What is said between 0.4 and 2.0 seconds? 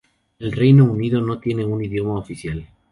Reino Unido no tiene un